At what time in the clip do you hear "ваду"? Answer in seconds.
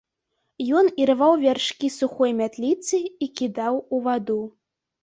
4.11-4.43